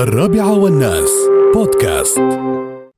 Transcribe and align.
الرابعة 0.00 0.58
والناس. 0.58 1.10
بودكاست. 1.54 2.18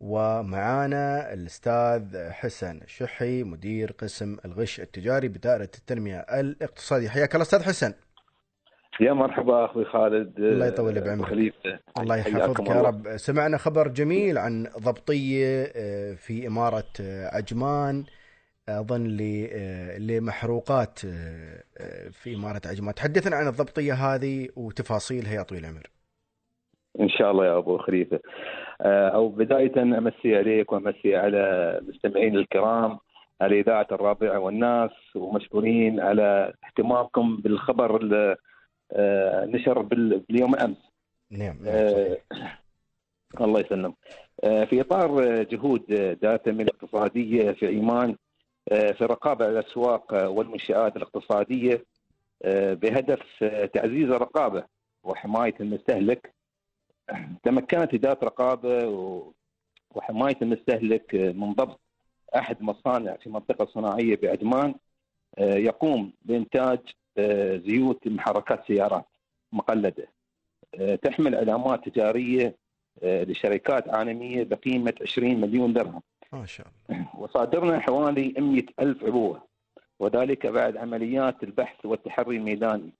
ومعانا 0.01 1.32
الأستاذ 1.32 2.31
حسن 2.31 2.81
الشحي 2.82 3.43
مدير 3.43 3.93
قسم 3.98 4.37
الغش 4.45 4.80
التجاري 4.80 5.28
بدائرة 5.28 5.62
التنمية 5.78 6.16
الاقتصادية. 6.16 7.08
حياك 7.08 7.34
الله 7.34 7.42
أستاذ 7.42 7.62
حسن. 7.62 7.92
يا 9.00 9.12
مرحبا 9.12 9.64
أخوي 9.64 9.84
خالد. 9.84 10.38
الله 10.38 10.66
يطول 10.66 11.00
بعمرك. 11.00 11.54
الله 11.98 12.16
يحفظك 12.16 12.68
يا. 12.68 12.83
رب. 12.83 13.16
سمعنا 13.16 13.58
خبر 13.58 13.88
جميل 13.88 14.38
عن 14.38 14.66
ضبطية 14.78 15.72
آه، 15.76 16.14
في 16.14 16.46
إمارة 16.46 16.84
آه، 17.00 17.37
عجمان 17.37 18.05
أظن 18.69 19.05
ل- 19.07 19.48
آه، 19.53 19.98
لمحروقات 19.98 20.98
في 22.12 22.34
إمارة 22.34 22.61
عجمان. 22.66 22.95
تحدثنا 22.95 23.37
عن 23.37 23.48
الضبطية 23.48 23.95
هذه 23.95 24.48
وتفاصيلها 24.57 25.34
يا 25.34 25.43
طويل 25.43 25.64
العمر. 25.64 25.87
شاء 27.23 27.30
الله 27.30 27.46
يا 27.46 27.59
أبو 27.59 27.79
خليفة. 27.79 28.20
آه، 28.80 29.08
أو 29.08 29.29
بداية 29.29 29.82
أمسي 29.82 30.36
عليك 30.36 30.72
وأمسي 30.72 31.17
على 31.17 31.39
المستمعين 31.82 32.36
الكرام 32.36 32.98
على 33.40 33.60
إذاعة 33.60 33.86
الرابعة 33.92 34.38
والناس 34.38 34.90
ومشكورين 35.14 36.00
على 36.00 36.52
اهتمامكم 36.64 37.36
بالخبر 37.36 37.96
اللي 37.96 38.36
آه، 38.92 39.44
نشر 39.44 39.82
بال- 39.82 40.18
باليوم 40.28 40.54
أمس. 40.56 40.77
نعم 41.30 41.56
نعم 41.62 41.74
آه،. 41.74 42.16
الله 43.41 43.60
يسلم 43.60 43.94
في 44.42 44.80
إطار 44.80 45.42
جهود 45.42 45.82
التنميه 46.24 46.64
الاقتصادية 46.64 47.50
في 47.52 47.78
عمان 47.78 48.16
في 48.70 49.00
الرقابه 49.02 49.44
على 49.44 49.58
الأسواق 49.58 50.30
والمنشآت 50.30 50.96
الاقتصادية 50.96 51.84
بهدف 52.54 53.44
تعزيز 53.74 54.10
الرقابة 54.10 54.64
وحماية 55.04 55.54
المستهلك 55.60 56.31
تمكنت 57.42 57.94
إدارة 57.94 58.24
رقابة 58.24 58.88
و- 58.88 59.32
وحماية 59.94 60.36
المستهلك 60.42 61.14
آه، 61.14 61.32
من 61.32 61.52
ضبط 61.52 61.80
أحد 62.36 62.62
مصانع 62.62 63.16
في 63.16 63.30
منطقة 63.30 63.66
صناعية 63.66 64.16
بعجمان 64.22 64.74
آه، 65.38 65.54
يقوم 65.54 66.12
بإنتاج 66.22 66.78
آه، 67.19 67.56
زيوت 67.56 68.08
محركات 68.08 68.66
سيارات 68.66 69.04
مقلدة. 69.52 70.08
آه، 70.74 70.94
تحمل 70.94 71.34
علامات 71.34 71.88
تجارية 71.88 72.56
آه، 73.02 73.24
لشركات 73.24 73.88
عالمية 73.88 74.42
بقيمة 74.44 74.94
20 75.02 75.41
مليون 75.41 75.72
درهم. 75.72 76.02
ما 76.32 76.47
شاء 76.47 76.66
الله. 76.91 77.06
وصادرنا 77.19 77.78
حوالي 77.80 78.34
100 78.38 78.62
ألف 78.80 79.04
عبوة 79.04 79.42
وذلك 80.00 80.47
بعد 80.47 80.76
عمليات 80.76 81.42
البحث 81.42 81.86
والتحري 81.86 82.36
الميداني. 82.36 82.92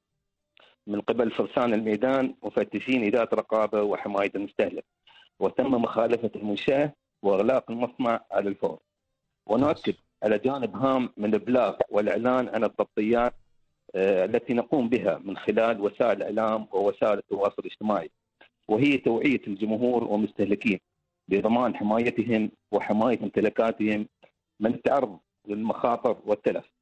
من 0.87 1.01
قبل 1.01 1.31
فرسان 1.31 1.75
الميدان 1.75 2.35
مفتشين 2.43 3.05
إدارة 3.05 3.35
رقابة 3.35 3.83
وحماية 3.83 4.31
المستهلك 4.35 4.85
وتم 5.41 5.71
مخالفة 5.75 6.31
المنشأة 6.37 6.93
وإغلاق 7.23 7.71
المصنع 7.71 8.21
على 8.31 8.49
الفور. 8.49 8.79
ونؤكد 9.47 9.95
على 10.23 10.39
جانب 10.39 10.77
هام 10.77 11.11
من 11.17 11.25
الإبلاغ 11.25 11.77
والإعلان 11.91 12.49
عن 12.49 12.65
الضبطيات 12.65 13.35
آه، 13.95 14.25
التي 14.25 14.55
نقوم 14.55 14.89
بها 14.89 15.19
من 15.25 15.37
خلال 15.37 15.81
وسائل 15.81 16.23
الإعلام 16.23 16.67
ووسائل 16.73 17.19
التواصل 17.19 17.55
الاجتماعي 17.59 18.11
وهي 18.69 18.99
توعية 18.99 19.41
الجمهور 19.47 20.05
والمستهلكين 20.05 20.81
بضمان 21.29 21.77
حمايتهم 21.77 22.51
وحماية 22.73 23.19
ممتلكاتهم 23.21 24.09
من 24.61 24.75
التعرض 24.75 25.19
للمخاطر 25.49 26.19
والتلف. 26.27 26.73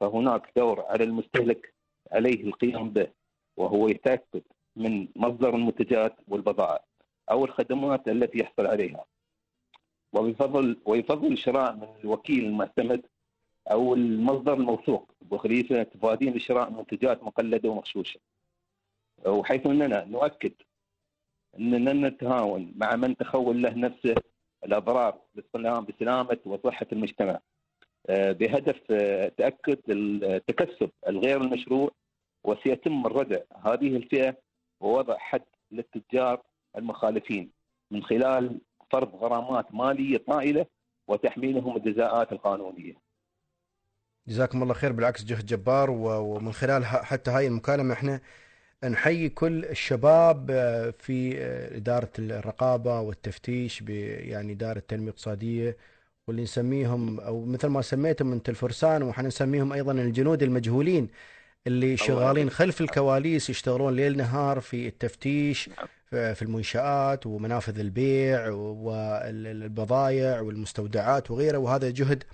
فهناك 0.00 0.52
دور 0.56 0.80
على 0.80 1.04
المستهلك 1.04 1.74
عليه 2.12 2.44
القيام 2.44 2.90
به. 2.90 3.21
وهو 3.56 3.88
يتأكد 3.88 4.42
من 4.76 5.08
مصدر 5.16 5.54
المنتجات 5.54 6.16
والبضائع 6.28 6.84
أو 7.30 7.44
الخدمات 7.44 8.08
التي 8.08 8.38
يحصل 8.38 8.66
عليها. 8.66 9.04
ويفضل 10.12 10.76
ويفضل 10.84 11.32
الشراء 11.32 11.74
من 11.74 11.88
الوكيل 12.04 12.44
المعتمد 12.44 13.02
أو 13.70 13.94
المصدر 13.94 14.54
الموثوق 14.54 15.12
بخليفة 15.22 15.82
تفادين 15.82 16.34
لشراء 16.34 16.70
منتجات 16.70 17.22
مقلدة 17.24 17.68
ومغشوشة 17.68 18.20
وحيث 19.26 19.66
أننا 19.66 20.04
نؤكد 20.04 20.52
أننا 21.58 22.08
نتهاون 22.08 22.72
مع 22.76 22.96
من 22.96 23.16
تخول 23.16 23.62
له 23.62 23.74
نفسه 23.74 24.14
الاضرار 24.64 25.18
بالسلام 25.34 25.84
بسلامة 25.84 26.38
وصحة 26.44 26.86
المجتمع. 26.92 27.40
آه، 28.06 28.32
بهدف 28.32 28.80
آه، 28.90 29.28
تأكد 29.28 29.78
التكسب 29.88 30.90
الغير 31.08 31.40
المشروع 31.40 31.90
وسيتم 32.44 33.06
الردع. 33.06 33.40
هذه 33.64 33.96
الفئة 33.96 34.36
ووضع 34.80 35.18
حد 35.18 35.44
للتجار 35.70 36.42
المخالفين 36.78 37.50
من 37.90 38.02
خلال 38.02 38.60
فرض 38.92 39.14
غرامات 39.14 39.74
مالية 39.74 40.18
طائلة 40.26 40.66
وتحميلهم 41.08 41.76
الجزاءات 41.76 42.32
القانونية. 42.32 42.94
جزاكم 44.28 44.62
الله 44.62 44.74
خير. 44.74 44.92
بالعكس 44.92 45.24
جهد 45.24 45.46
جبار 45.46 45.90
ومن 45.90 46.52
خلال 46.52 46.84
حتى 46.84 47.30
هاي 47.30 47.46
المكالمة 47.46 47.94
إحنا 47.94 48.20
نحيي 48.84 49.28
كل 49.28 49.64
الشباب 49.64 50.50
آه، 50.50 50.90
في 50.90 51.38
آه، 51.38 51.76
إدارة 51.76 52.10
الرقابة 52.18 53.00
والتفتيش 53.00 53.82
يعني 53.82 54.52
إدارة 54.52 54.78
التنمية 54.78 55.04
الاقتصادية 55.04 55.76
واللي 56.28 56.42
نسميهم 56.42 57.20
أو 57.20 57.44
مثل 57.44 57.68
ما 57.68 57.82
سميتهم 57.82 58.32
أنت 58.32 58.48
الفرسان 58.48 59.02
وحنسميهم 59.02 59.72
أيضا 59.72 59.92
الجنود 59.92 60.42
المجهولين. 60.42 61.08
اللي 61.66 61.96
شغالين 61.96 62.50
خلف 62.50 62.80
الكواليس 62.80 63.50
يشتغلون 63.50 63.96
ليل 63.96 64.16
نهار 64.16 64.60
في 64.60 64.88
التفتيش 64.88 65.70
في 66.10 66.34
في 66.34 66.42
المنشآت 66.42 67.26
ومنافذ 67.26 67.78
البيع 67.78 68.48
والبضائع 68.50 70.40
والمستودعات 70.40 71.30
وغيره. 71.30 71.58
وهذا 71.58 71.90
جهد 71.90 72.24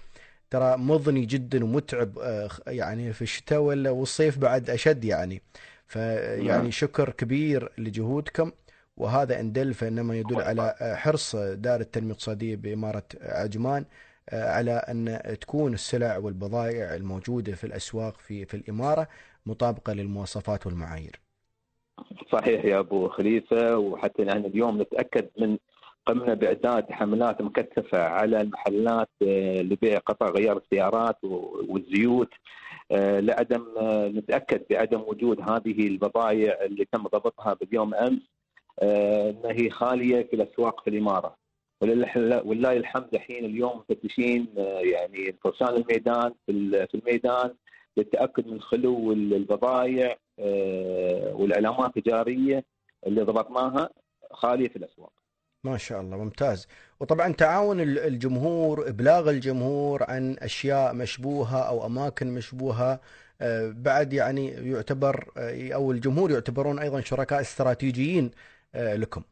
ترى 0.51 0.77
مضني 0.77 1.27
جدا 1.27 1.65
ومتعب 1.65 2.19
آه، 2.19 2.49
يعني 2.67 3.13
في 3.13 3.23
الشتاء 3.23 3.61
والصيف 3.61 4.39
بعد 4.39 4.71
أشد 4.71 5.05
يعني. 5.05 5.43
فيعني 5.87 6.49
نعم. 6.49 6.71
شكر 6.71 7.11
كبير 7.11 7.73
لجهودكم. 7.79 8.53
وهذا 8.97 9.41
إن 9.41 9.53
دل 9.53 9.75
فإنما 9.75 10.17
يدل 10.17 10.41
على 10.41 10.75
حرص 10.81 11.37
دار 11.37 11.81
التنمية 11.81 12.07
الاقتصادية 12.07 12.57
بإمارة 12.57 13.03
عجمان. 13.21 13.85
على 14.33 14.71
أن 14.71 15.19
تكون 15.41 15.75
السلع 15.75 16.19
والبضائع 16.19 16.95
الموجودة 16.95 17.53
في 17.53 17.65
الأسواق 17.65 18.17
في 18.17 18.45
في 18.45 18.55
الإمارة 18.55 19.09
مطابقة 19.47 19.93
للمواصفات 19.93 20.67
والمعايير. 20.67 21.21
صحيح 22.33 22.65
يا 22.65 22.79
أبو 22.79 23.09
خليفة 23.09 23.79
وحتى 23.79 24.23
يعني 24.23 24.47
اليوم 24.47 24.83
نتأكد 24.83 25.29
من 25.39 25.59
قمنا 26.07 26.35
بإعداد 26.35 26.93
حملات 26.93 27.43
مكثفة 27.43 28.03
على 28.03 28.41
المحلات 28.41 29.09
آه، 29.23 29.61
لبيع 29.61 29.99
قطع 29.99 30.27
غيار 30.27 30.57
السيارات 30.57 31.17
والزيوت 31.69 32.31
آه، 32.91 33.21
لعدم 33.21 33.65
آه، 33.79 34.09
نتأكد 34.09 34.63
بعدم 34.71 35.01
وجود 35.01 35.41
هذه 35.41 35.87
البضائع 35.87 36.65
اللي 36.65 36.85
تم 36.93 37.03
ضبطها 37.03 37.55
باليوم 37.55 37.95
أمس 37.95 38.23
آه، 38.83 39.31
إنها 39.31 39.53
هي 39.53 39.71
خالية 39.71 40.23
في 40.23 40.37
الأسواق 40.37 40.85
في 40.85 40.91
الإمارة 40.91 41.37
ولله 41.81 42.73
الحمد 42.73 43.15
الحين 43.15 43.45
اليوم 43.45 43.83
مفتشين 43.91 44.47
آه، 44.59 44.81
يعني 44.81 45.37
فرسان 45.45 45.69
الميدان 45.69 46.33
في 46.47 46.53
ال- 46.53 46.89
في 46.89 46.95
الميدان 46.95 47.55
للتأكد 47.97 48.47
من 48.47 48.61
خلو 48.61 49.13
البضائع 49.13 50.17
آه، 50.39 51.35
والعلامات 51.35 51.97
التجارية 51.97 52.65
اللي 53.07 53.23
ضبطناها 53.23 53.91
خالية 54.33 54.69
في 54.69 54.77
الأسواق. 54.77 55.13
ما 55.65 55.77
شاء 55.77 56.01
الله 56.01 56.17
ممتاز 56.17 56.69
وطبعا 57.01 57.33
تعاون 57.33 57.81
ال- 57.81 57.99
الجمهور 57.99 58.89
إبلاغ 58.89 59.31
الجمهور 59.31 60.03
عن 60.09 60.37
أشياء 60.39 60.95
مشبوهة 60.95 61.59
أو 61.69 61.87
أماكن 61.87 62.27
مشبوهة 62.35 63.01
آه، 63.41 63.73
بعد 63.77 64.13
يعني 64.13 64.49
يعتبر 64.49 65.25
أو 65.75 65.93
الجمهور 65.93 66.31
يعتبرون 66.31 66.79
أيضا 66.79 67.01
شركاء 67.01 67.41
استراتيجيين 67.41 68.31
لكم 68.75 69.23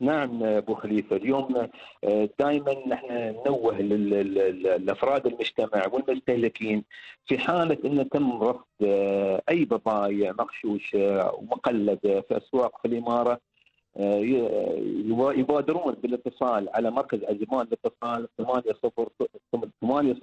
نعم 0.00 0.42
أبو 0.42 0.74
خليفة. 0.74 1.16
اليوم 1.16 1.68
دائما 2.38 2.88
نحن 2.88 3.06
ننوه 3.12 3.80
لأفراد 4.78 5.26
المجتمع 5.26 5.86
والمستهلكين 5.92 6.84
في 7.26 7.38
حالة 7.38 7.78
إن 7.84 8.08
تم 8.08 8.42
رصد 8.42 8.64
آه، 8.82 9.42
أي 9.48 9.64
بضائع 9.64 10.32
مغشوشة 10.38 11.34
ومقلده 11.34 12.20
في 12.20 12.36
أسواق 12.36 12.80
في 12.82 12.88
الإمارة 12.88 13.40
آه، 13.96 14.16
يبادرون 15.36 15.94
بالاتصال 15.94 16.68
على 16.68 16.90
مركز 16.90 17.18
اجمان 17.22 17.66
الاتصال 17.66 18.28
800 18.38 18.72
800 19.80 20.14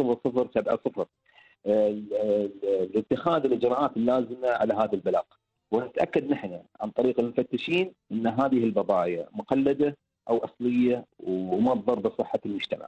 لاتخاذ 2.95 3.45
الإجراءات 3.45 3.97
اللازمة 3.97 4.49
على 4.49 4.73
هذا 4.73 4.93
البلاغ. 4.93 5.23
ونتأكد 5.71 6.29
نحن 6.29 6.61
عن 6.81 6.89
طريق 6.89 7.19
المفتشين 7.19 7.93
إن 8.11 8.27
هذه 8.27 8.63
البضائع 8.63 9.27
مقلدة 9.33 9.97
أو 10.29 10.37
أصلية 10.37 11.05
وما 11.19 11.75
تضر 11.75 11.99
بصحه 11.99 12.39
المجتمع 12.45 12.87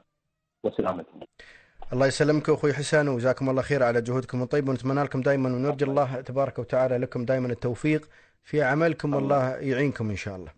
وسلامتهم. 0.64 1.20
الله 1.92 2.06
يسلمك 2.06 2.50
أخوي 2.50 2.72
حسن 2.72 3.08
وجزاكم 3.08 3.50
الله 3.50 3.62
خير 3.62 3.82
على 3.82 4.02
جهودكم 4.02 4.42
الطيبه 4.42 4.70
ونتمنى 4.70 5.02
لكم 5.02 5.20
دائما 5.20 5.48
ونرجو 5.48 5.86
الله 5.86 6.20
تبارك 6.20 6.58
وتعالى 6.58 6.98
لكم 6.98 7.24
دائما 7.24 7.48
التوفيق 7.48 8.08
في 8.44 8.62
عملكم 8.62 9.14
والله 9.14 9.56
يعينكم 9.56 10.10
إن 10.10 10.16
شاء 10.16 10.36
الله. 10.36 10.50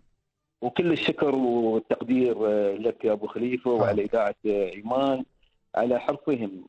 وكل 0.61 0.91
الشكر 0.91 1.35
والتقدير 1.35 2.47
آه، 2.47 2.73
لك 2.73 3.05
يا 3.05 3.11
أبو 3.11 3.27
خليفة 3.27 3.71
وعلى 3.71 4.03
إذاعة 4.03 4.35
آه، 4.45 4.69
إيمان 4.73 5.23
على 5.75 5.99
حرصهم 5.99 6.65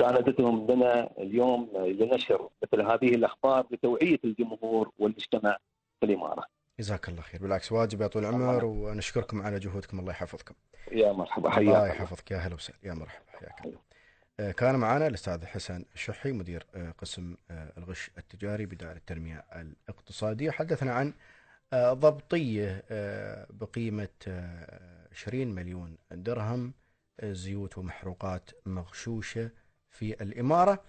ومساندتهم 0.00 0.70
لنا 0.70 1.10
اليوم 1.18 1.70
لنشر 1.76 2.48
مثل 2.62 2.82
هذه 2.82 3.14
الأخبار 3.14 3.66
لتوعية 3.70 4.18
الجمهور 4.24 4.92
والمجتمع 4.98 5.56
في 6.00 6.06
الإمارة. 6.06 6.44
جزاك 6.80 7.08
الله 7.08 7.22
خير. 7.22 7.42
بالعكس 7.42 7.72
واجب 7.72 8.00
يا 8.00 8.06
طول 8.06 8.24
العمر 8.24 8.64
ونشكركم 8.64 9.42
على 9.42 9.58
جهودكم. 9.58 10.00
الله 10.00 10.10
يحفظكم. 10.10 10.54
يا 10.92 11.12
مرحبا. 11.12 11.50
حياك 11.50 11.68
الله 11.68 11.86
يحفظك. 11.86 12.30
يا 12.30 12.36
هلا 12.36 12.54
وسهلا. 12.54 12.78
يا 12.84 12.94
مرحبا. 12.94 13.24
حياك 13.28 13.64
الله. 13.64 13.78
آه، 14.40 14.52
كان 14.52 14.76
معنا 14.76 15.06
الأستاذ 15.06 15.46
حسن 15.46 15.84
الشحي 15.94 16.32
مدير 16.32 16.66
آه، 16.74 16.90
قسم 16.90 17.36
آه، 17.50 17.72
الغش 17.78 18.10
التجاري 18.18 18.66
بدائرة 18.66 18.96
التنمية 18.96 19.44
الاقتصادية. 19.56 20.50
حدثنا 20.50 20.92
عن 20.92 21.14
ضبطية 21.74 22.84
بقيمة 23.50 24.08
20 25.12 25.54
مليون 25.54 25.98
درهم 26.10 26.72
زيوت 27.22 27.78
ومحروقات 27.78 28.50
مغشوشة. 28.66 29.50
في 29.98 30.22
الإمارة. 30.22 30.82